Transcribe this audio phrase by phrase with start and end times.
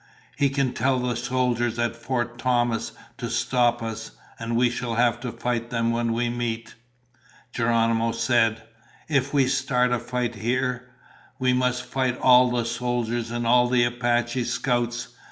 [0.35, 5.19] "He can tell the soldiers at Fort Thomas to stop us, and we shall have
[5.19, 6.73] to fight them when we meet."
[7.53, 8.63] Geronimo said,
[9.07, 10.89] "If we start a fight here,
[11.37, 15.09] we must fight all the soldiers and all the Apache scouts.